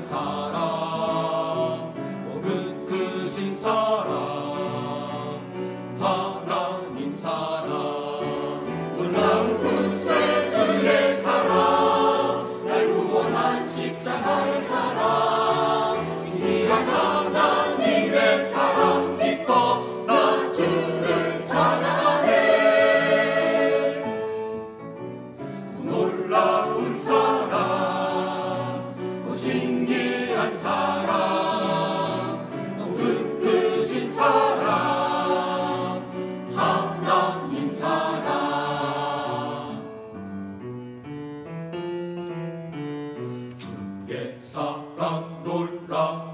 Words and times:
사랑 0.00 1.92
오그 2.34 2.86
크신 2.88 3.54
사랑 3.54 5.40
하나님 5.98 7.14
사랑. 7.16 7.53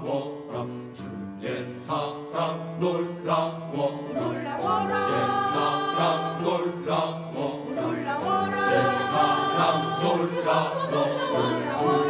놀라워라. 0.01 0.67
주의 0.91 1.79
사랑 1.79 2.79
놀라워. 2.79 4.09
놀라워라. 4.13 4.93
내 5.07 5.13
사랑 5.53 6.41
놀라워. 6.43 7.35
놀라워라. 7.69 8.55
제 8.69 8.71
사랑 9.11 9.61
놀라워. 10.01 10.95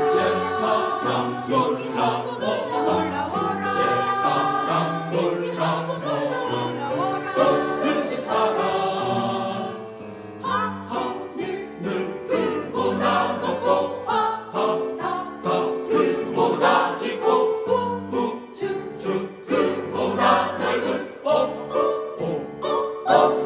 주의 0.09 0.21
사랑 0.59 1.43
놀라워. 1.49 2.25
놀라워라. 2.39 3.29
사랑 4.21 5.11
놀라워. 5.11 6.10
업 23.11 23.40